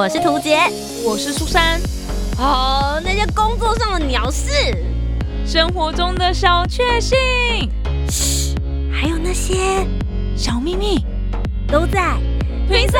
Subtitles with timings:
[0.00, 0.56] 我是涂杰，
[1.04, 1.78] 我是苏珊。
[2.38, 4.50] 哦，那些工作上的鸟事，
[5.44, 7.18] 生活中的小确幸，
[8.08, 8.54] 嘘，
[8.90, 9.86] 还有那些
[10.34, 11.04] 小秘密，
[11.68, 12.16] 都在
[12.66, 12.98] 推送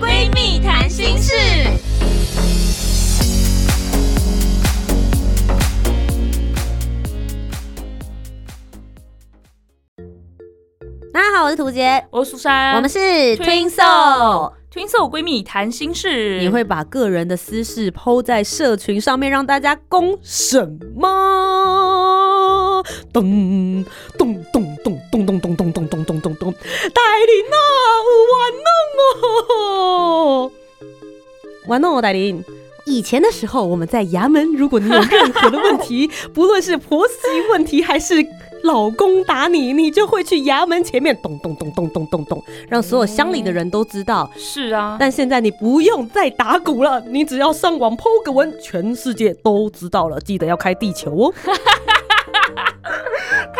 [0.00, 1.34] 闺蜜谈心事。
[11.12, 12.98] 大家好，我是涂杰，我是苏珊，我们是
[13.36, 14.54] Twin Soul。
[14.78, 22.80] Twin Soul 闺蜜谈心事，你会把个人的私事抛在社群上面让大家公审吗？
[23.12, 23.84] 咚
[24.16, 26.52] 咚咚咚咚咚咚咚咚咚咚咚咚，
[26.94, 27.58] 戴琳啊，
[28.30, 28.70] 玩弄
[30.46, 30.52] 我，
[31.66, 32.44] 玩弄哦，戴琳。
[32.88, 37.12] 以前的时候，我们在衙门，如果你有任何的问题， 不论是婆媳
[37.50, 38.14] 问题还是
[38.64, 44.28] 老公打你，你就会去衙门前面咚咚咚咚咚咚咚，让所有乡里的人都知道。
[44.36, 50.18] 是啊，但现在你不用再打鼓了，你只要上网 PO 个文，全世界都知道了。
[50.20, 51.34] 记得要开地球哦。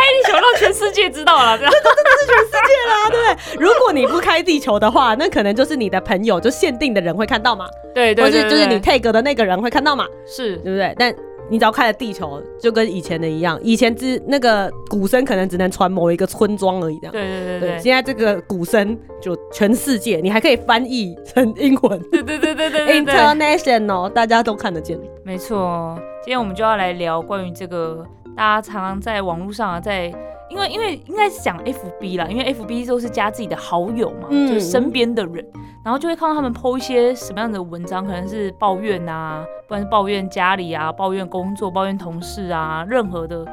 [0.08, 3.64] 开地球让全世界知道了，这真的是全世界啦，对不对？
[3.64, 10.94] 如果你不开地球的话，那可能就是你的朋友就限定的人会看到嘛，对对，或是就是你 take 的那个人会看到嘛，是对不对？
[10.98, 11.14] 但
[11.50, 17.12] 你只要开了地球，就跟以前的一样，以前只那个鼓声可能只能传某一个村庄而已，这样。
[17.12, 17.78] 对对对对。
[17.78, 22.00] 现在这个鼓声就全世界，你还可以翻译成英文。
[22.10, 24.98] 对对对对对，international，大家都看得见。
[25.24, 28.04] 没错，今天我们就要来聊关于这个。
[28.36, 30.06] 大家常常在网络上啊，在
[30.48, 35.44] 因为因为应该是讲 F B 啦，因为 F B 都是加自己的好友嘛，就是身边的人，
[35.84, 43.46] 然后就会看到他们 PO 一些什么样的文章，可能是抱怨啊，不管是抱怨家里啊，抱怨工作，抱怨同事啊，任何的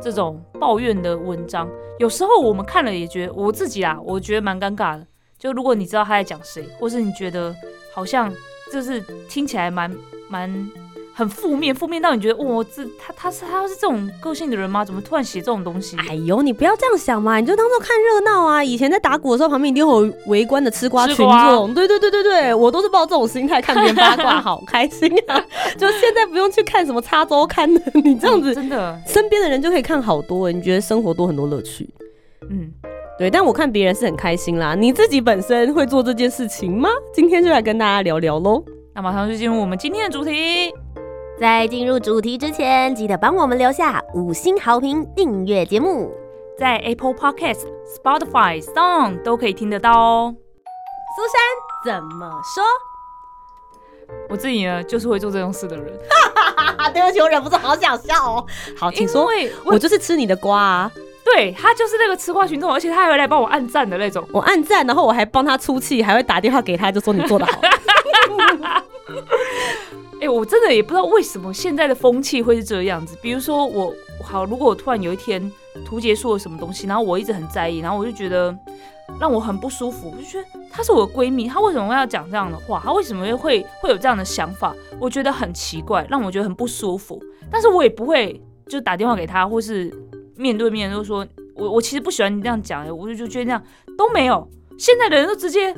[0.00, 5.06] 这种抱怨的文章，有时候我们看了也觉得我自己啊，我觉得蛮尴尬的。
[5.38, 7.54] 就如果你知道他在讲谁，或是你觉得
[7.94, 8.30] 好像
[8.70, 9.90] 就是听起来蛮
[10.28, 10.70] 蛮。
[11.14, 14.84] 很负面，负面到你觉得哇，这他他是他是这种个性的人吗？
[14.84, 15.96] 怎么突然写这种东西？
[16.08, 18.64] 哎呦，你不要这样想嘛，你就当做看热闹啊。
[18.64, 21.74] 以前在打鼓的时候，旁边一定有围观的吃瓜群众。
[21.74, 25.38] 对对对对对，我都是抱这种心态看别人八卦， 好开心啊！
[25.76, 31.88] 就现在不用去看什么插周刊的，你这样子真的，身边的人就可以看好多，你觉得生活多很多乐趣。
[32.48, 32.72] 嗯，
[33.18, 34.74] 对，但我看别人是很开心啦。
[34.74, 36.88] 你自己本身会做这件事情吗？
[37.12, 38.64] 今天就来跟大家聊聊喽。
[38.94, 40.72] 那马上就进入我们今天的主题。
[41.38, 46.12] 在进入主题之前，记得帮我们留下五星好评，订阅节目，
[46.56, 50.34] 在 Apple Podcast、Spotify、Song 都可以听得到哦。
[51.16, 52.62] 苏珊怎么说？
[54.28, 55.98] 我自己呢，就是会做这种事的人。
[56.94, 58.46] 对不起，我忍不住好想笑哦。
[58.76, 59.28] 好，请说。
[59.64, 60.92] 我就是吃你的瓜啊。
[61.24, 64.26] 对他就是那个吃瓜群众，而且他还会来帮我按赞的那种。
[64.32, 67.52] 我按赞，然后我还帮他出气，还会打电话给他，就说你做的好。
[70.22, 73.18] 哎，我真的也不知道为什么现在的风气会是这样子。
[73.20, 75.50] 比如说我好，如果我突然有一天
[75.84, 78.56] 图杰说了什么东西，然后我一直很在意，然后我就觉得
[79.18, 82.80] 让我很不舒服，我就觉得她是我的闺蜜，她为什么要讲这样的话？
[82.84, 84.72] 她为什么会会有这样的想法？
[85.00, 87.20] 我觉得很奇怪，让我觉得很不舒服。
[87.50, 89.92] 但是我也不会就打电话给她，或是
[90.36, 93.60] 面对面就说，我我其实不喜欢你这样讲，我就就觉得这样
[93.98, 94.48] 都没有。
[94.78, 95.74] 现在的人都直接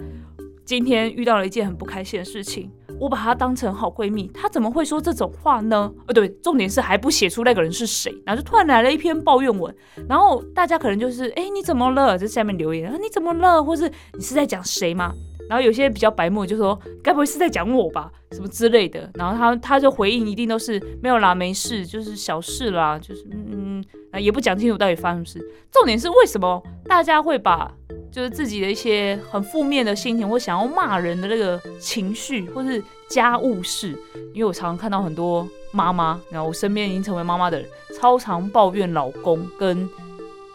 [0.67, 2.71] 今天遇到了一件很不开心的事情。
[3.01, 5.93] 我把她当成好闺蜜，她怎么会说这种话呢？
[6.07, 9.75] 呃，对，重点是还不写出那个人是谁，然后就突然来了一篇抱怨文，
[10.09, 12.17] 然后大家可能就是，哎，你怎么了？
[12.17, 13.63] 在下面留言，啊你怎么了？
[13.63, 15.13] 或是你是在讲谁吗？
[15.47, 18.11] 然后有些比较白目就说，该不会是在讲我吧？
[18.33, 19.11] 什么之类的。
[19.15, 25.55] 然后他他就回应，一定都是没有啦，没事，就是小事啦，就是嗯嗯，也不讲清楚到底发生什么事。
[25.71, 27.71] 重点是为什么大家会把？
[28.15, 32.81] 就是自己的一些很负面的心情，或想要骂人的那个情绪，或是
[33.11, 33.89] 家务事。
[34.33, 39.89] 因为我常常看到很多妈妈，然后我身边已经成为妈妈的人，超常抱怨老公跟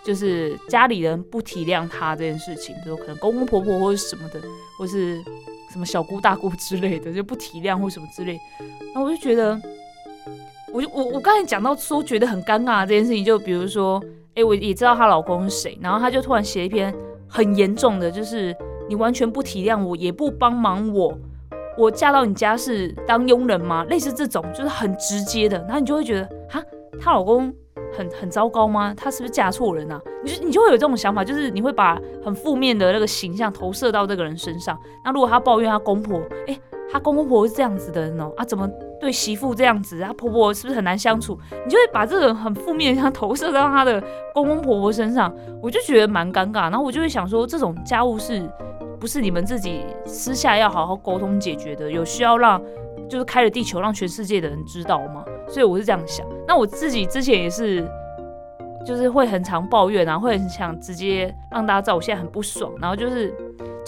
[0.06, 4.42] 就是家里人不体谅她这件事情，比如可能公公婆婆或者什么的，
[4.78, 5.22] 或是
[5.70, 8.40] 什么小姑大姑之类的，就不体谅或什么之类。
[8.96, 9.60] 那我就觉得，
[10.72, 14.02] 我就我我刚才讲到说觉得很尴尬这件事情，就比如说，
[14.36, 16.96] 哎，我也知道她老公是谁，然后她就突然写一篇。
[17.30, 18.56] 很严重的就是
[18.90, 21.18] 你完全不体谅我，也不帮忙我。
[21.78, 23.86] 我嫁到你家是当佣人吗？
[23.86, 26.62] 类似这种就是很直接的，那你就会觉得，哈，
[27.00, 27.54] 她老公
[27.96, 28.94] 很很糟糕吗？
[28.98, 30.02] 她是不是嫁错人啊？
[30.22, 34.78] 你就你就会有这种想法，就是你会把很负面的那个形象投射到这个人身上。
[35.06, 36.60] 那如果她抱怨她公婆，哎，
[36.92, 38.68] 他公公婆婆是这样子的人哦，啊，怎么
[39.00, 40.00] 对媳妇这样子？
[40.02, 41.38] 她，婆婆是不是很难相处？
[41.66, 44.04] 你就会把这种很负面的 投射到他的
[44.34, 46.64] 公公婆婆身上，我就觉得蛮尴尬。
[46.64, 48.42] 然后我就会想说，这种家务事
[49.00, 52.62] 不是你们自己私下要好好沟通解决的，有需要让
[53.08, 55.24] 就是开了地球让全世界的人知道吗？
[55.48, 56.26] 所以我是这样想。
[56.48, 57.88] 那我自己之前也是，
[58.86, 63.34] 就是会很常抱怨啊，会很想直接让大家知道我现在很不爽，然后就是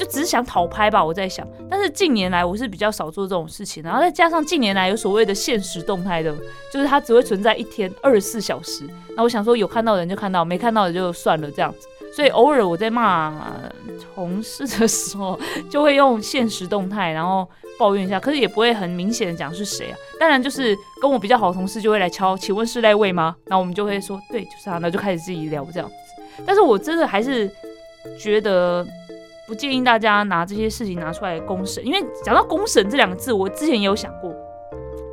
[0.01, 1.05] 就只是想讨拍吧。
[1.05, 6.35] 我在想，但是近年来我是比较少做这种事情，然后再加上近年来有所谓的现实动态的，
[6.73, 8.89] 就是它只会存在一天二十四小时。
[9.15, 11.87] 那我想说，有看到的人就看到，没看到的就算了这样子。
[12.15, 13.31] 所以偶尔我在骂
[14.15, 15.39] 同事的时候，
[15.69, 19.97] 就会用现实动态，然后抱怨一下，可是也不会很明显的讲是谁啊。
[20.19, 23.35] 当然就是跟我比较好的同事就会来敲，请问是那位吗？
[23.45, 25.95] 然后我们就会说对，就是他，那就开始自己聊这样子。
[26.43, 27.47] 但是我真的还是
[28.19, 28.83] 觉得
[29.51, 34.33] 不建议大家拿这些事情拿出来公审，因为讲到公审这两个字，我之前也有想过。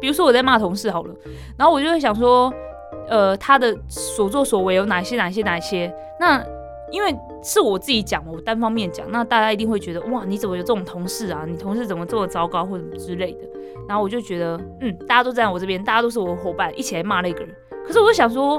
[0.00, 1.14] 比如说我在骂同事好了，
[1.58, 2.54] 然后我就会想说，
[3.08, 6.40] 呃，他的所作所为有哪些哪些哪些，那。
[6.90, 11.44] 因为是我自己讲，我单方面讲，那大家一定会觉得哇，你怎么有这种同事啊？
[11.46, 13.40] 你同事怎么这么糟糕，或者之类的。
[13.86, 17.54] 然后我就觉得，嗯，大家都站在我这边，大家都是我的伙伴，一起来骂那个人。
[17.86, 18.58] 可是我就想说，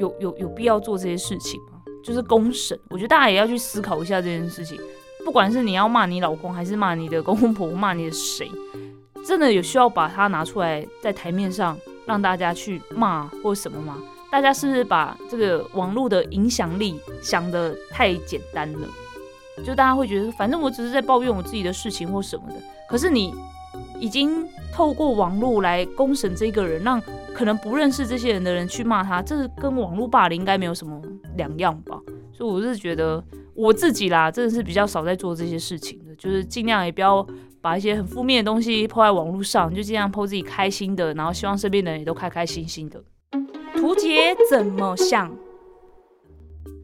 [0.00, 1.78] 有有有必要做这些事情吗？
[2.02, 4.76] 就是公审，我觉得大家也要去思考一下这件事情。
[5.24, 8.50] 不管是你要骂你老公，还是骂你的公公婆婆，骂你的谁，
[9.26, 13.98] 真的有需要把它拿出来在台面上让大家去骂或什么吗？
[14.30, 18.88] 大家是不是把这个网络的影响力想得太简单了？
[19.64, 22.54] 就大家会觉得，反正我只是在抱怨我自己的事情或什么的。
[22.88, 23.34] 可是你
[23.98, 27.02] 已经透过网络来公审这个人，让
[27.34, 31.00] 可能不认识这些人的人去骂他，这跟网络霸凌应该没有什么
[31.36, 32.00] 两样吧？
[32.32, 33.22] 所以我是觉得
[33.60, 37.26] 我自己啦，真的是比较少在做这些事情的，就是尽量也不要
[37.60, 43.02] 把一些很负面的东西抛在网络上，就尽量抛自己开心的，然后希望身边的人也都开开心心的。
[43.76, 45.30] 图杰怎么想？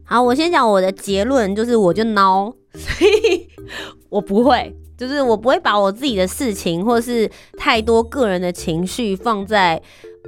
[0.05, 3.49] 好，我先讲我的结论，就是我就孬，所以
[4.09, 9.81] 我不会，就是我不会把我自己的事情或是太多个人的情绪放在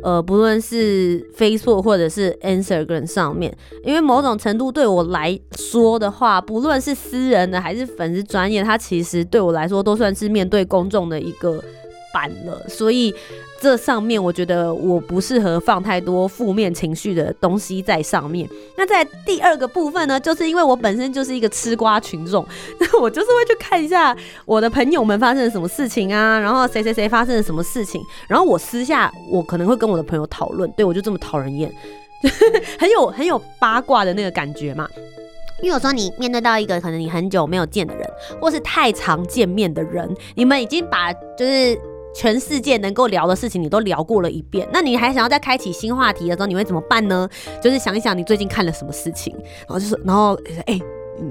[0.04, 11.62] 呃，不论是 Facebook 或者是 Instagram 上面，因为某种程度对我来说的话，不论是私人的还是粉丝专业，它其实对我来说都算是面对公众的一个。
[12.12, 13.14] 版了，所以
[13.62, 18.48] 这上面我觉得我不适合放太多负面情绪的东西在上面。
[18.78, 22.46] 那在第二个部分呢，就是因为我本身就是一个吃瓜群众，
[22.80, 24.16] 那我就是会去看一下
[24.46, 31.70] 我的朋友们发生了什么事情啊，然后谁谁谁发生了什么事情，然后我私下我可能会跟我的朋友讨论，对我就这么讨人厌，
[32.80, 34.88] 很有很有八卦的那个感觉嘛。
[35.62, 38.10] 因为有时候你面对到一个可能你很久没有见的人，
[38.40, 41.78] 或是太常见面的人，你们已经把就是。
[42.14, 47.30] 全世界能够聊的事情你都聊过了一遍，那你还想要再开启新话题的时候，你会怎么办呢？
[47.62, 49.36] 就是想一想你最近看了什么事情，
[49.68, 50.80] 然后就是，然后哎，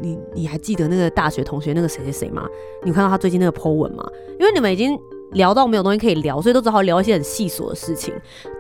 [0.00, 2.46] 你你还记得那个大学同学那个谁谁谁吗？
[2.82, 4.06] 你有看到他最近那个 po 文吗？
[4.38, 4.98] 因为你们已经
[5.32, 8.14] 聊到没有东西可以聊，所以都只好聊一些很细琐的事情。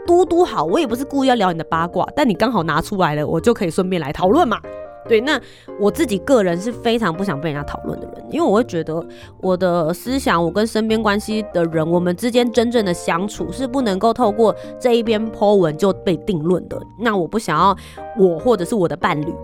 [0.06, 4.60] 嘟嘟好，我也不是故意要聊你的八卦，但你刚好拿出来了，我就可以顺便来讨论嘛。
[5.08, 5.40] 对，那
[5.80, 9.04] 我自己个人是非常不想被人家讨论的人，因为我会觉得
[9.40, 16.80] 我的思想，我跟身边关系的人，我们之间真正的相处是不能够透过这一篇 po 文就被定论的。
[16.98, 17.76] 那我不想要
[18.18, 19.34] 我或者是我的伴侣。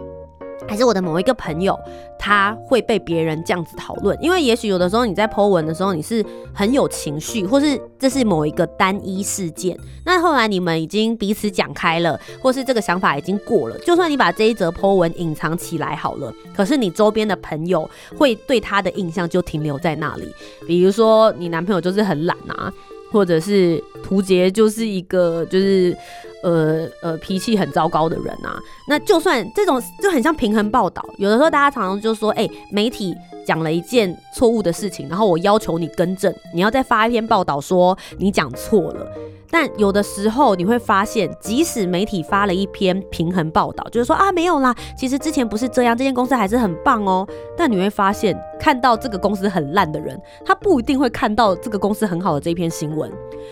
[0.66, 1.78] 还是我的某一个朋友，
[2.18, 20.28] 他会被别人这样子讨论，因为也许有的时候你在 Po 文的时候，你是很有情绪，或是这是某一个单一事件，那后来你们已经彼此讲开了，或是这个想法已经过了，就算你把这一则 Po 文隐藏起来好了，可是你周边的朋友会对他的印象就停留在那里，
[20.66, 22.72] 比如说你男朋友就是很懒啊。
[23.14, 25.96] 或者是图杰就是一个就是
[26.42, 33.14] 呃呃脾气很糟糕的人啊，那就算这种就很像平衡报道，有的时候大家常常就说，哎，媒体
[33.46, 39.06] 讲了一件错误的事情，然后我要求你更正，你要再发一篇报道说你讲错了。
[39.54, 47.24] 但有的时候你会发现，即使媒体发了一篇平衡报道，就是说啊没有啦，其实之前不是这样，这间公司还是很棒哦。
[47.56, 53.08] 但你会发现，看到这个公司很烂的人，他不一定会看到这个公司很好的这篇新闻，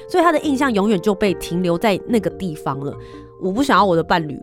[0.09, 2.93] 所以他的印象永远就被停留在那个地方了。
[3.41, 4.37] 我不想要我的伴侣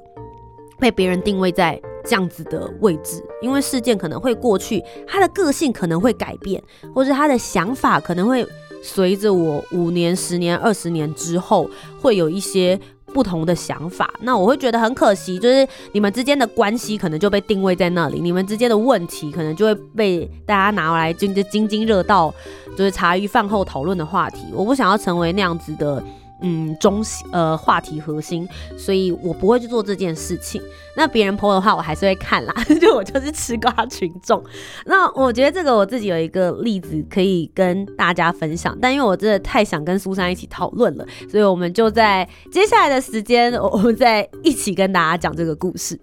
[0.80, 6.64] 被别人定位在这样子的位置，因为事件可能会过去，他的个性可能会改变，
[6.96, 8.48] 或者他的想法可能会。
[8.82, 11.70] 随着我五年、十年、二十年之后，
[12.02, 12.80] 会有一些
[13.14, 14.10] 不同的想法。
[14.22, 22.34] 那我会觉得很可惜，就是你们之间的关系可能就被定位在那里，你们之间的问题可能就会被大家拿来就就津津乐道，
[22.78, 24.46] 就是茶余饭后讨论的话题。
[24.54, 26.04] 我不想要成为那样子的
[26.42, 30.62] 嗯中心呃话题核心，所以我不会去做这件事情。
[30.96, 34.44] 那别人 PO 的话，我还是会看啦， 就我就是吃瓜群众。
[34.86, 46.00] 那我觉得这个我自己有一个例子可以跟大家分享，但因为我真的太想跟苏珊一起讨论了，所以我们就在接下来的时间， 我们再一起跟大家讲这个故事。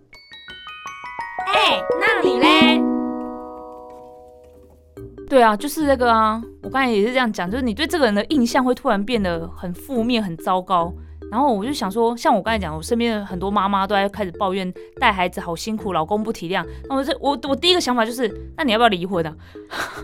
[1.54, 2.85] 哎，那你嘞？
[5.28, 6.42] 对啊，就是这个啊。
[6.62, 10.92] 我刚才也是这样讲，就是你对这个人的印象会突然变得很负面、很糟糕。
[11.28, 16.64] 然后我就想说，像我刚才讲，我身边的很多妈妈都在开始抱怨带孩子好辛苦，老公不体谅。
[16.88, 19.34] 那我这我我第一个想法就是，那你要不要离婚啊？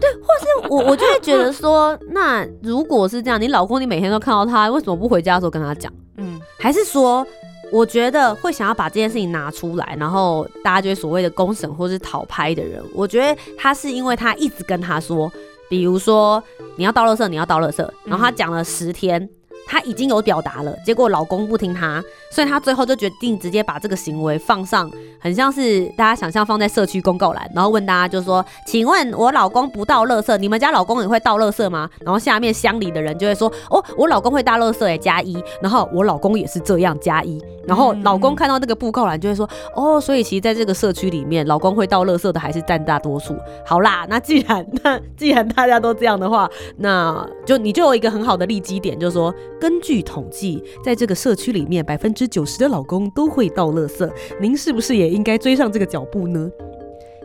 [0.01, 5.93] 对，或是我我就会觉得说，那如果是这样，你老公你每天都看到他，为什么不回家的时候跟他讲？
[6.17, 7.25] 嗯，还是说？
[7.73, 15.33] 我觉得会想要把这件事情拿出来，然后大家觉得所谓的公审或是讨拍的人，我觉得他是因为他一直跟他说，
[15.71, 16.43] 比如说
[16.77, 19.29] 你要倒垃圾，你要倒垃圾，然后他讲了十天。
[19.73, 37.41] 她已经有表达了，结果老公不听她，所以她最后就决定直接把这个行为放上，很像是大家想象放在社区公告栏，然后问大家就说：“请问我老公不倒垃圾，你们家老公也会倒垃圾吗？”然后下面乡里的人就会说：“哦，我老公会倒垃圾，哎，加一。”然后我老公也是这样加一。
[37.67, 49.33] 然后老公看到那个布告栏就会说：“哦，所以其实在这个社区里面，老公会倒垃圾的还是占大多数。”好啦，那既然那既然大家都这样的话，那就你就有一个很好的立基点，就是说。
[49.63, 54.11] 根据统计，在这个社区里面，百分之九十的老公都会倒垃圾。
[54.41, 56.51] 您是不是也应该追上这个脚步呢？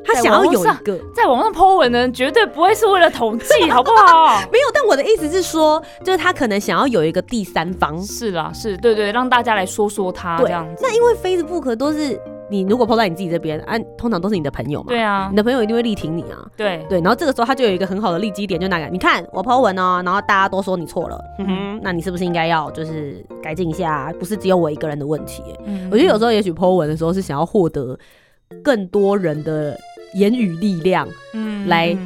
[0.05, 4.39] 他想要有一个在网上 po 文的人，绝对不会是为了统计，好不好？
[4.53, 7.99] 没有，但我的意思是说，就是他可能想要有一个第三方。
[8.03, 10.83] 是啦，是对对，让大家来说说他这样子。
[10.83, 12.21] 那因为 Facebook 都是。
[12.49, 16.85] 你如果抛在你自己这边，啊通常都是你的朋友嘛，对啊，你的朋友一定会力挺你啊，对。
[16.89, 24.13] 对，然后这个时候他就有一个很好的立基点，就那个，你看我抛文哦，然后大家都说你错了，嗯哼，那你是不是应该要就是改进一下？
[24.19, 27.97] 不是只有我一个人的问题，嗯，我觉得有时候也许抛文的时候是想要获得
[28.63, 29.77] 更多人的
[30.13, 31.97] 言语力量，嗯，来。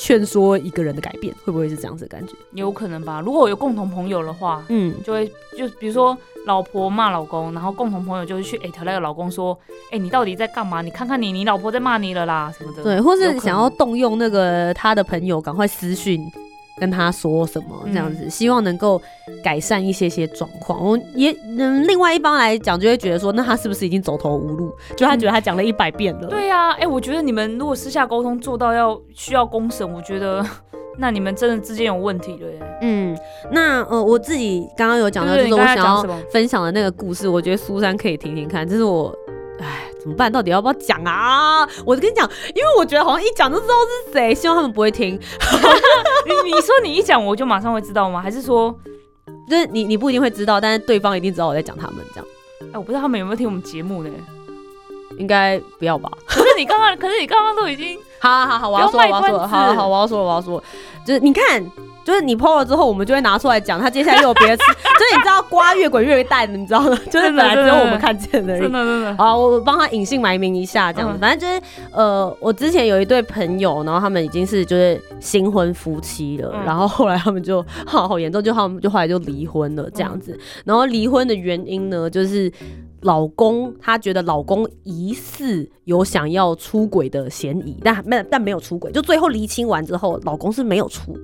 [0.00, 2.32] 劝说一个人的改变，会不会是这样子的感觉？
[2.52, 3.20] 有可能吧。
[3.20, 6.16] 如果有共同朋友的话，嗯，就会就比如说
[6.46, 9.56] 老婆骂老公，然后共同朋友就会去艾特那个老公说
[9.92, 10.80] ：“哎，你到底在干嘛？
[10.80, 16.18] 你看看你，你老婆在骂你了啦，什么的。”对，或是想要动用那个他的朋友，赶快私讯。
[16.80, 19.00] 跟他说什么这样子，希望能够
[19.44, 20.82] 改善一些些状况。
[20.82, 24.72] 我也嗯，另外一方来讲，就会觉得说，那他是不是已经走投无路？
[24.96, 26.26] 就他觉得他讲了一百遍了。
[26.28, 30.44] 对呀，哎，我觉得你们如果私下沟通做到要需要公审，我觉得
[30.98, 32.78] 那你们真的之间有问题了耶。
[32.82, 33.16] 嗯，
[33.52, 38.66] 那呃，我自己刚刚有讲到，就是我想要分享的那个故事，我觉得苏珊可以听听看。
[38.66, 39.14] 这是我。
[39.60, 40.32] 唉，怎么办？
[40.32, 41.68] 到底要不要讲啊？
[41.84, 43.74] 我跟你讲，因为我觉得好像一讲就知道
[44.06, 45.18] 是谁，希望他们不会听。
[46.26, 48.20] 你你说你一讲我就马上会知道吗？
[48.20, 48.74] 还是说，
[49.48, 52.26] 就是你你不一定会知道，但是对方一定知道我在讲他们这样。
[52.72, 54.10] 哎，我不知道他们有没有听我们节目呢？
[55.18, 56.10] 应该不要吧？
[56.26, 57.98] 可是你刚刚，可是你刚刚都已经……
[58.20, 60.62] 好好好，我要说，我要说，好好好，我要说，我要说，
[61.04, 61.64] 就是你看。
[62.04, 63.78] 就是你剖了之后，我们就会拿出来讲。
[63.80, 66.98] 他接下来又有别的， 就是你知道瓜越滚越淡，你知道吗？
[67.10, 69.16] 就是本来只有我们看见的，真的真的。
[69.16, 71.18] 好，我帮他隐姓埋名一下，这样子。
[71.18, 80.38] 反正就是呃，我之前有一对朋友，然后他们已经是就是新婚夫妻了，然后后来他们就好好严重，就他们就后来就离婚了这样子。
[80.64, 82.50] 然后离婚的原因呢，就是
[83.02, 91.16] 老公他觉得老公疑似有想要出轨的嫌疑，但没但没有出轨，就最后离清完之后，老公是没有出。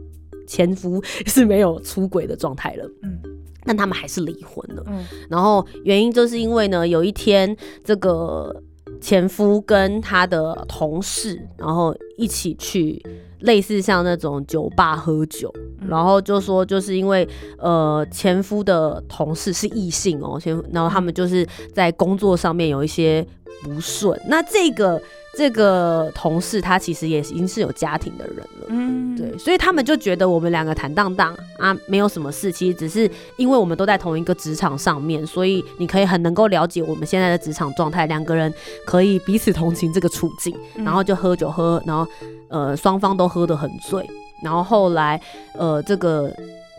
[0.47, 3.19] 前夫 是没有出轨的状态了，嗯，
[3.65, 8.63] 但他们还是离婚了，嗯，然后原因就是因为呢，有一天这个
[9.01, 13.03] 前夫跟他的同事，然后一起去
[13.41, 15.53] 类似像那种酒吧喝酒，
[15.87, 23.25] 然后就说就是因为呃前夫的同事是异性哦，前然后他们就是在工作上面有一些
[23.63, 25.01] 不顺，那这个。
[25.39, 38.51] 这个同事他其实也已经是有家庭的人了，嗯，对，所以他们就觉得我们两个坦荡荡啊，没有什么事，其实只是因为我们都在同一个职场上面，所以你可以很能够了解我们现在的职场状态，两个人
[38.87, 42.11] 可以彼此同情这个处境，然后就喝酒喝，然后
[42.49, 44.09] 呃双方都喝得很醉，
[44.43, 45.21] 然后后来
[45.59, 46.35] 呃这个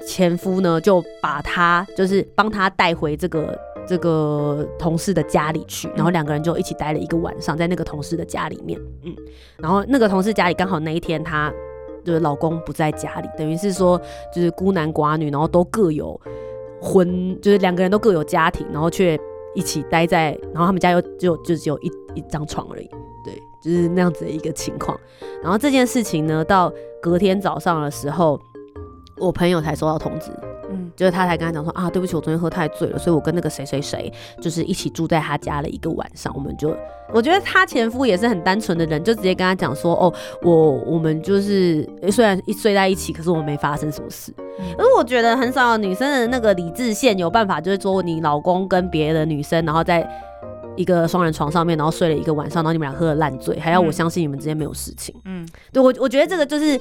[0.07, 3.55] 前夫呢就把他就是帮他带回这个。
[3.87, 9.15] 这个同事的家里去，然后两个人就一起待了一个晚上，在那个同事的家里面，嗯，
[9.57, 11.51] 然后那个同事家里刚好那一天他
[12.03, 13.99] 就是老公不在家里，等于是说
[14.33, 16.19] 就是孤男寡女，然后都各有
[16.81, 19.17] 婚，就是两个人都各有家庭，然后却
[19.55, 22.89] 一起待在，然后他们家又就就只有一一张床而已，
[23.23, 24.99] 对，就是那样子的一个情况。
[25.41, 28.39] 然后这件事情呢，到隔天早上的时候。
[29.19, 30.31] 我朋友才收到通知，
[30.69, 36.75] 嗯就是他才跟他讲说啊，对不起，我昨天喝太醉了，所以我跟那个谁谁谁就是一起住在他家了一个晚上，我们就，
[37.13, 44.33] 我觉得他前夫也是很单纯的人，就直接跟他讲说，哦，我我们就是呃虽然一睡在一起，可是我们没发生什么事。
[44.59, 50.01] 嗯可是我觉得很少有女生的那个理智线有办法，就是说你老公跟别的女生，然后在
[50.77, 55.13] 一个双人床上面，然后睡了一个晚上，然后你们俩喝了烂醉，还要我嗯相信你们之间没有事情。
[55.25, 56.79] 嗯对我，我觉得这个就是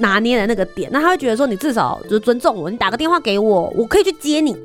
[0.00, 0.90] 拿捏的那个点。
[0.92, 4.56] 那他会觉得说，你至少就是尊重我，你打个电话给我，我可以去接你，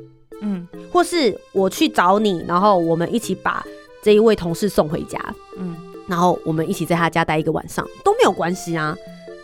[0.42, 3.64] 嗯或是我去找你，然后我们一起把
[4.02, 5.18] 这一位同事送回家，
[5.58, 8.96] 嗯然后我们一起在他家待一个晚上都没有关系啊。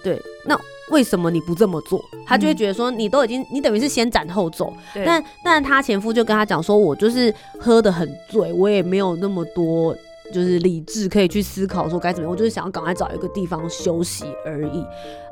[0.05, 0.57] 对，那
[0.91, 2.05] 为什么你不这么做？
[2.27, 4.73] 他就会嗯觉得说，你都已经，你等于是先斩后奏。
[5.05, 9.97] 但但他前夫就跟他讲说，我就是喝得很醉，我也没有那么多
[10.33, 14.85] 就是理智可以去思考说该怎么样，我就是想要赶快找一个地方休息而已。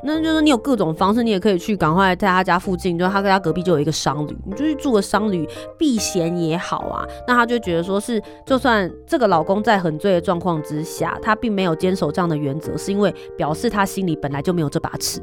[0.05, 7.07] 那就是你有各种方式，你也可以去赶快在他家附近，就他跟他隔壁就有一个商旅，你就去住个商旅避嫌也好啊。
[7.27, 15.21] 那他就觉得说是，就算这个老公在很醉的状况之下，他并没有坚守这样的原则，是因为表示他心里本来就没有这把尺。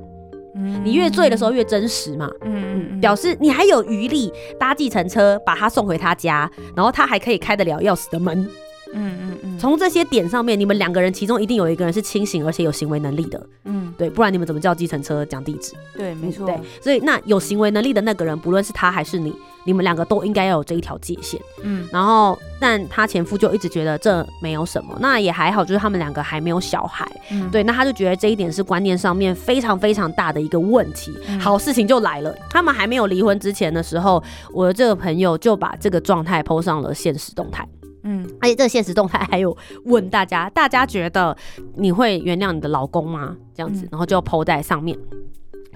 [0.56, 2.30] 嗯你越醉的时候越真实嘛。
[2.42, 8.50] 嗯嗯嗯表示你还有余力搭计程车把他送回他家，然后他还可以开得了钥匙的门。
[8.94, 9.60] 嗯嗯嗯。
[9.60, 13.94] 从这些点上面，你们两个人其中一定有一个人是清醒而且有行为能力的，嗯。
[13.98, 15.74] 对，不然你们怎么叫计程车讲地址？
[15.98, 19.34] 对，没错，对，所以那有行为能力的那个人，不论是他还是你，
[19.66, 21.40] 你们两个都应该要有这一条界限。
[21.64, 21.86] 嗯。
[21.92, 27.50] 然后，但他前夫就一直觉得这没有什么，那也还好，就是他们两个还没有小孩，嗯。
[27.50, 31.14] 对，那他就觉得这一点是观念上面非常非常大的一个问题。
[31.28, 31.38] 嗯。
[31.40, 37.68] 好事情就来了，他们还没有离婚之前的时候，我的这个朋友就把这个状态 PO 上了现实动态，
[38.04, 38.26] 嗯。
[38.42, 41.36] 而且这个现实动态还有问大家， 大家觉得
[41.76, 43.36] 你会原谅你的老公吗？
[43.54, 43.90] 这样子，嗯。
[43.92, 44.98] 然后就 PO 在上面，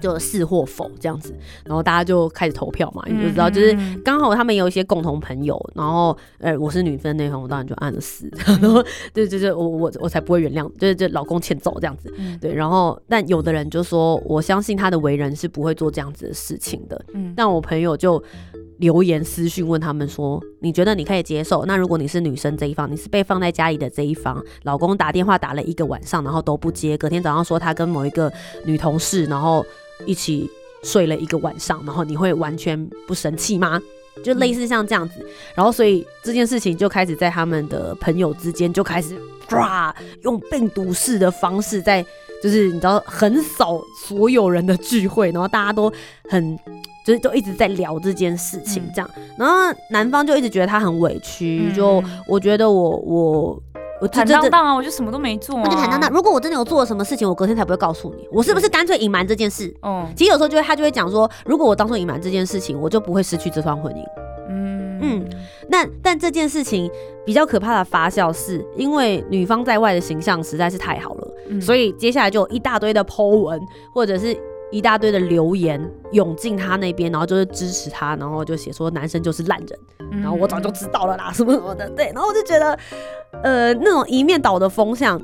[0.00, 12.38] 就是或否这样子，然后大家就开始投票嘛，你就知道，就是嗯刚好他们有一些共同朋友，然后呃，我是女生那方，我当然就按了四， 然后对对对，我我我才不会原谅，就是这老公欠揍这样子，嗯。
[12.40, 17.32] 对，然后但有的人就说，我相信他的为人是不会做这样子的事情的，嗯。
[17.36, 18.22] 但我朋友就
[18.78, 21.64] 留言私讯问他们说，你觉得你可以接受？
[21.64, 28.32] 那如果你是女生这一方，你是被放在家里的这一方，老公打电话打了一个晚上，然后都不接，隔天早上说他跟某一个
[28.64, 29.64] 女同事，然后
[30.06, 30.50] 一起
[30.82, 33.80] 睡了一个晚上，然后你会完全不生气吗？
[34.22, 35.14] 就类似像这样子，
[35.54, 42.04] 然后所以这件事情就开始在他们的朋友之间就开始抓用病毒式的方式在，
[42.42, 45.92] 就是你知道横扫所有人的聚会，然后大家都
[46.28, 46.58] 很
[47.04, 48.92] 就是都一直在聊这件事情嗯。
[48.94, 49.54] 这样，然后
[49.90, 51.74] 男方就一直觉得他很委屈，嗯。
[51.74, 53.62] 就我觉得我我
[54.08, 54.26] 坦。
[54.26, 58.28] 荡荡啊，我就什么都没做、啊，我就坦荡荡，如果我真的有做了什么事情，我隔天才不会告诉你。
[58.30, 59.72] 我是不是干脆隐瞒这件事？
[59.80, 64.04] 哦，其实有时候就会他就会讲说，如果我当初隐瞒这件事情，我就不会失去这段婚姻。
[64.48, 65.26] 嗯嗯
[65.68, 66.90] 那但这件事情
[67.24, 73.60] 比较可怕的发酵是，因为女方在外的形象实在是太好了，嗯所以接下来就有一大堆的 Po 文
[73.92, 74.36] 或者是
[74.74, 75.80] 一大堆的留言
[76.12, 79.78] 涌进他那边，然后就是支持他，然后就写说男生就是烂人，
[80.10, 82.78] 嗯然后我早就知道了啦，什么什么的，对，然后我就觉得，
[83.42, 85.20] 呃，那种一面倒的风向，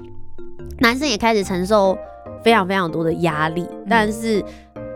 [0.78, 1.98] 男生也开始承受
[2.44, 4.44] 非常非常多的压力，但是。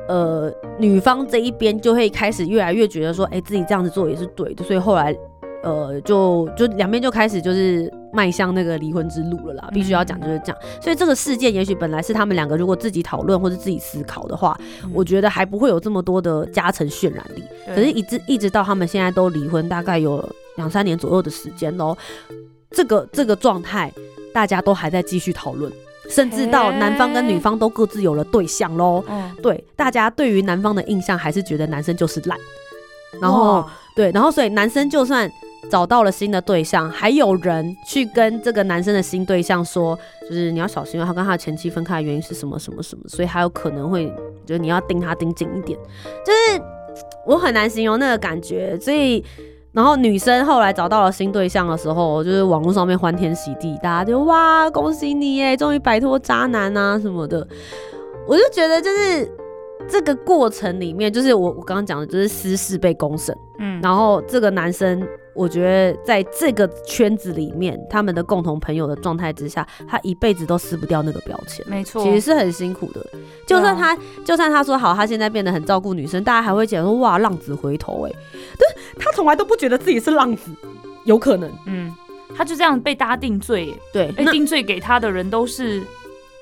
[0.07, 5.17] 呃，女方这一边就会开始越来越觉得说，哎、自己这样子做也是对的，所以后来，
[5.65, 9.69] 呃，就就两边就开始就是迈向那个离婚之路了啦。
[9.73, 17.43] 必须要讲就是这样，所以这个事件也许本来是他们两个如果自己讨论或者自己思考的话，嗯我觉得还不会有这么多的加成渲染力。
[17.67, 20.23] 可是一直一直到他们现在都离婚，大概有
[20.57, 21.97] 两三年左右的时间喽。
[22.71, 23.93] 这个这个状态，
[24.33, 25.73] 大家都还在继续讨论，
[26.11, 29.03] 甚至到男方跟女方都各自有了对象喽。
[29.09, 32.37] 嗯，对，大家对于男方的印象还是觉得男生就是烂，
[33.21, 35.31] 然后对，然后所以男生就算
[35.71, 44.07] 找到了新的对象，还有人去跟这个男生的新对象说，就是你要小心哦，他跟他的前妻分开的原因是什么什么什么，所以还有可能会，
[44.47, 45.79] 就是你要盯他盯紧一点，
[46.25, 46.63] 就是
[47.27, 49.25] 我很难形容那个感觉，所以。
[49.75, 57.45] 然后女生后来找到了新对象的时候，就是网络上面欢天喜地，大家就哇恭喜你耶，终于摆脱渣男啊什么的。
[58.25, 59.29] 我就觉得就是
[59.89, 71.65] 这个过程里面，就是我我刚刚讲的，就是私事被公审，嗯，然后这个男生，我觉得在这个圈子里面，他们的共同朋友的状态之下，他一辈子都撕不掉那个标签。
[71.69, 73.05] 没错，其实是很辛苦的，
[73.47, 78.13] 就算他，就算他说好，他现在变得很照顾女生，大家还会讲说哇，浪子回头哎、
[78.59, 80.51] 但他从来都不觉得自己是浪子，
[81.05, 81.51] 有可能。
[81.67, 81.95] 嗯，
[82.37, 85.83] 他就这样被大家定罪耶，对，被定罪给他的人都是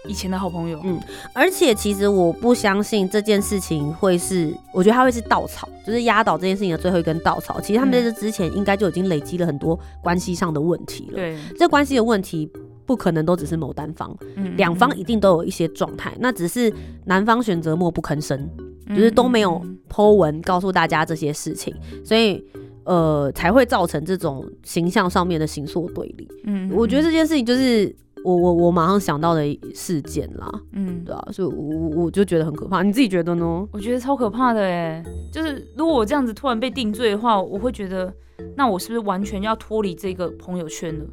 [0.08, 0.80] 以前的好朋友。
[0.84, 1.00] 嗯
[1.32, 7.60] 而且其实我不相信这件事情会是，我觉得它会是稻草，就是压倒这件事情的最后一根稻草。
[7.60, 12.50] 其实他们在这之前应该就已经累积了很多关系上的问题了。，对，这关系的问题
[12.84, 16.72] 不可能都只是某单方，嗯两方一定都有一些状态，那只是
[17.04, 18.48] 男方选择默不吭声，
[18.88, 22.44] 就是都没有嗯 Po 文告诉大家这些事情，所以
[22.84, 26.28] 呃才会造成这种形象上面的形塑对立。
[26.44, 29.42] 嗯我觉得这件事情就是我我我马上想到的
[29.74, 32.82] 事件啦，嗯，对啊，所以我我我就觉得很可怕。
[32.82, 33.66] 你自己觉得呢？
[33.72, 38.12] 我觉得超可怕的哎，就是如果我这样子突然被定罪的话，我会觉得，
[38.56, 41.04] 那我是不是完全要脱离这个朋友圈了？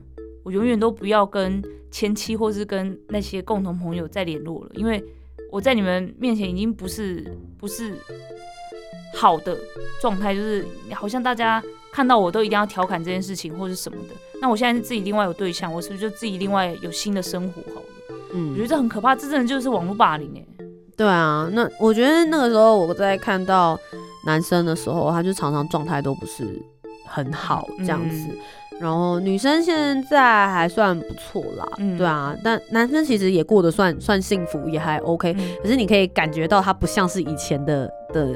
[0.44, 5.04] 我永远都不要跟前妻或是跟那些共同朋友再联络了，因为
[5.52, 7.94] 我在你们面前已经不是不是
[9.16, 9.58] 好的
[10.02, 14.16] 状态，就是好像大家看到我都一定要调侃这件事情或是什么的。
[14.42, 17.86] 那我现在是自己另外有对象，我是不是就自己另外有新的生活好了？
[18.10, 20.66] 我觉嗯得，这很可怕，这真的就是网络霸凌哎。
[20.96, 23.80] 对啊，那我觉得那个时候我在看到
[24.26, 26.62] 男生的时候，他就常常状态都不是
[27.08, 28.16] 很好这样子。
[28.30, 28.38] 嗯
[28.80, 35.36] 然后女生现在还算不错啦，嗯对啊，但男生其实也过得算算幸福，也还 OK。
[35.38, 38.34] 嗯可是你可以感觉到他不像是以前的的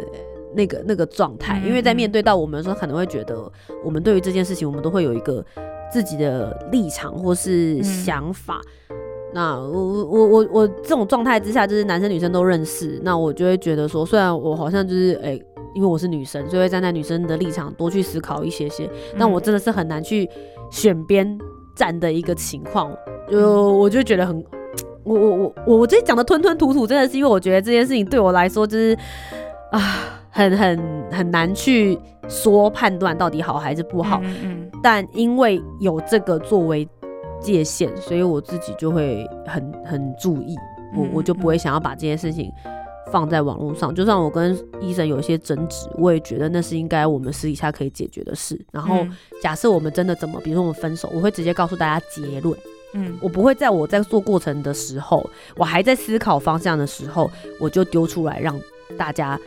[0.55, 3.51] 那个那个状态，嗯因为在面对到我们的时候，可能会觉得
[3.83, 5.43] 我们对于这件事情，我们都会有一个
[5.91, 7.83] 自己的立场或是嗯。
[7.83, 8.59] 想法。
[9.33, 15.31] 那我我我我这种状态之下，就是男生女生都认识，那我就会觉得说，虽然我好像就是哎、
[15.73, 18.87] 因为我是女生，所以会站在女生的立场多去思考一些些，
[19.17, 20.29] 但我真的是很难去
[20.69, 21.35] 选边
[21.75, 22.95] 站的一个情况，
[23.27, 24.45] 就我就觉得很，
[25.03, 28.95] 我我我我我这讲的吞吞吐吐，真的是因为我觉得这件事情对我来说就是
[29.71, 36.85] 啊，很很很难去说判断到底好还是不好，嗯嗯但因为有这个作为
[37.39, 40.55] 界限，所以我自己就会很很注意，
[40.97, 42.51] 我嗯我就不会想要把这件事情。
[43.11, 48.59] 放在网络上，就算我跟医生有一些争执，我也觉得那是应该我们私底下可以解决的事。
[48.71, 49.11] 然后，嗯。
[49.39, 52.57] 假设我们真的怎么，比如说我们分手，我会直接告诉大家结论，
[52.93, 53.15] 嗯。
[53.21, 58.59] 我不会在我在做过程的时候，我还在思考方向的时候，我就丢出来让
[58.97, 59.39] 大家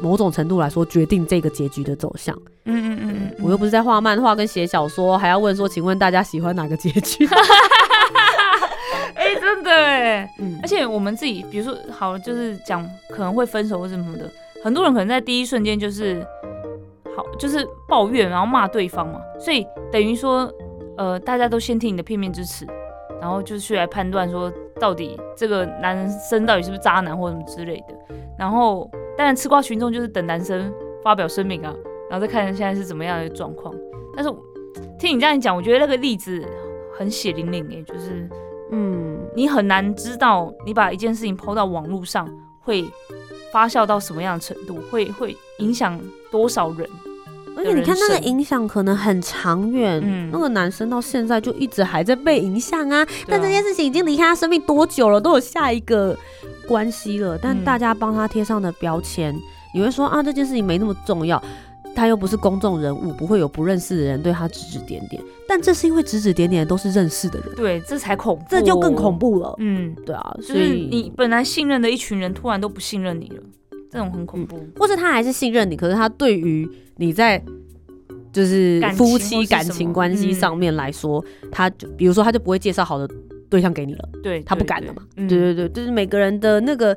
[0.00, 2.36] 某种程度来说决定这个结局的走向。
[2.64, 7.26] 嗯嗯嗯，我又不是在画漫画跟写小说，还要问说，请问大家喜欢哪个结局？
[9.14, 10.58] 哎、真的哎，嗯。
[10.62, 14.30] 而且我们自己，比如说好，就是讲可能会分手或什么的，
[14.62, 16.26] 很多人可能在第一瞬间就是
[17.16, 20.52] 好，就是抱怨，然后骂对方嘛，所以等于说，
[20.96, 22.66] 呃，大家都先听你的片面之词，
[23.20, 27.94] 然后就去来判断说，到底这个男生到底是不是渣男或什么之类的，
[28.38, 31.74] 然后当然吃瓜群众就是等男生发表声明啊，
[32.10, 33.74] 然后再看现在是怎么样的状况，
[34.14, 34.30] 但是
[34.98, 36.44] 听你这样讲，我觉得那个例子
[36.98, 38.28] 很血淋淋哎，就是。
[38.72, 42.28] 嗯，你很难知道你把一件事情抛到网络上
[42.60, 42.84] 会
[43.52, 46.00] 发酵到什么样的程度，会会影响
[46.32, 46.84] 多少人。
[47.56, 53.06] 而且你看那个影响可能很长远，嗯那个男生到现在就一直还在被影响啊。
[53.28, 56.18] 但这件事情已经离开他生命多久了，都有下一个
[56.66, 57.38] 关系了。
[57.38, 59.34] 但嗯大家帮他贴上的标签，
[59.74, 61.42] 你会说啊，这件事情没那么重要。
[61.94, 65.22] 他又不是公众人物，不会有不认识的人对他指指点点。
[65.48, 69.18] 但这是因为指指点点的都是认识的人，对，这才恐怖，这就更恐。
[69.18, 69.54] 怖了。
[69.60, 73.42] 嗯，对啊，就是所以你本来信任的一群人，突然都不信任你了，
[73.90, 74.60] 这种很恐怖。
[74.78, 77.42] 或者他还是信任你，可是他对于你在
[78.30, 83.08] 就是夫妻感情关系嗯上面来说，他就比如说他就不会介绍好的
[83.48, 85.02] 对象给你了，对，他不敢了嘛。
[85.16, 86.96] 对对对对，就是每个人的那个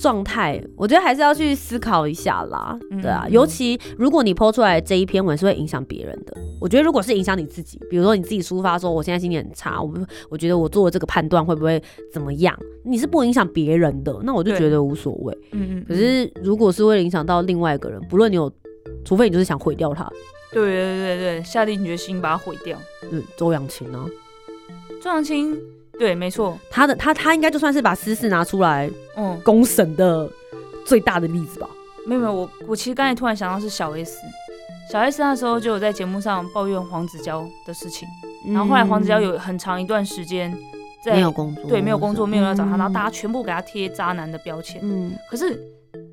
[0.00, 2.78] 状态，我觉得还是要去思考一下啦。
[2.90, 9.92] 嗯对啊，嗯尤其如果你抛出来这一篇文是会影响别人的，我觉得如果是影响你自己，比如说你自己抒发说我现在心情很差，我
[10.28, 15.36] 我觉得我做的这个判断会不会怎么样，你是不影响别人的，那我就觉得无所谓。
[15.52, 18.52] 嗯嗯，可是如果是会影响到另外一个人，不论你有，
[19.04, 20.08] 除非你就是想毁掉他，
[20.52, 22.78] 对对对对，下定决心把它毁掉。
[23.10, 24.06] 嗯，周扬青呢，
[25.08, 25.58] 周扬青，
[25.98, 30.30] 对，没错，他的他他应该就算是把私事拿出来嗯，公审的
[30.84, 31.66] 最大的例子吧。
[32.06, 34.18] 没有没有，我我其实刚才突然想到是小 S，
[34.92, 38.06] 小 S 那时候就有在节目上抱怨黄子佼的事情，
[38.48, 40.54] 然后后来黄子佼有很长一段时间
[41.06, 44.78] 没有工作，对没有工作，没有人要找他，嗯然后大家全部给他贴渣男的标签。
[44.84, 45.16] 嗯。
[45.30, 45.58] 可是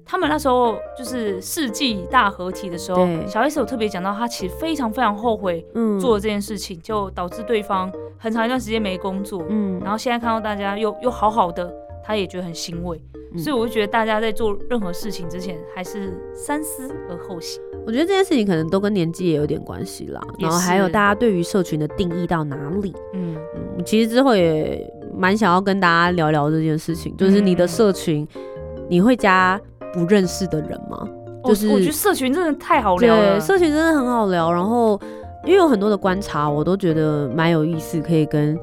[0.05, 12.97] 他们那时候就是世纪大合体的时候对，小 S 有特别讲到，他其实非常非常后悔嗯做了这件事情，就导致对方很长一段时间没工作，嗯然后现在看到大家又又好好的，他也觉得很欣慰。
[12.97, 17.61] 嗯所以我就觉得大家在做任何事情之前，还是三思而后行。
[17.85, 22.95] 我觉得这件事情可能都跟年纪也有点关系啦，然后还有大家对于社群的定义到哪里。
[23.13, 28.25] 嗯，嗯，其实之后也蛮想要跟大家聊聊这件事情，就是你的嗯社群，
[28.89, 29.59] 你会加
[29.93, 31.07] 不认识的人吗？
[31.43, 33.39] 就是我我觉得社群真的太好聊对，了。
[33.39, 34.51] 社群真的很好聊。
[34.51, 34.99] 然后，
[35.43, 38.57] 因为有很多的观察，我都觉得蛮有意思，可以跟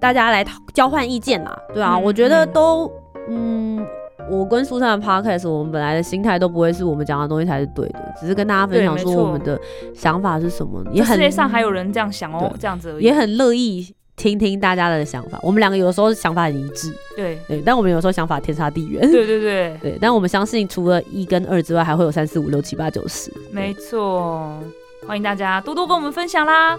[0.00, 1.58] 大家来交换意见啦。
[1.74, 2.92] 对啊，嗯我觉得嗯都，
[3.28, 3.86] 嗯，
[4.30, 9.60] 我跟苏珊的 podcast，我们本来的心态都不会是我们讲的东西才是对的，只是跟大家分享说我们的
[9.94, 12.98] 想法是什么，也很这世界上还有人这样想哦，对这样子。
[13.02, 13.86] 也很乐意
[14.18, 15.38] 听听大家的想法。
[15.40, 19.00] 我们两个有的时候想法很一致，对对，但我们有时候想法天差地远。
[19.10, 23.32] 对对对， 对，但我们相信除了一跟二之外，还会有三四五六七八九十。
[23.52, 24.60] 没错。
[25.06, 26.76] 欢迎大家多多跟我们分享啦。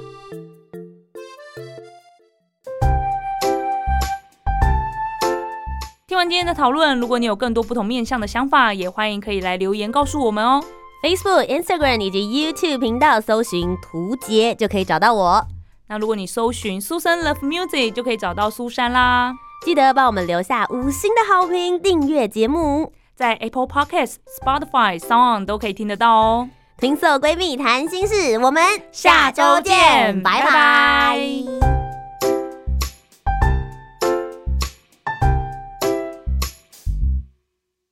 [6.05, 10.61] 听完今天的讨论，如果你有更多不同面向的想法，也欢迎可以来留言告诉我们哦。
[11.01, 12.19] Facebook、Instagram 以及
[12.51, 15.47] YouTube 频道搜寻“图杰”就可以找到我。
[15.89, 19.33] 那如果你搜寻苏珊 Love Music，就可以找到苏珊啦。
[19.65, 22.93] 记得帮我们留下五星的好评，订阅节目。
[23.15, 26.49] 在 Apple Podcast、Spotify、Sound 都可以听得到哦。
[26.77, 31.78] 情色闺蜜谈心事，我们下周见拜拜拜拜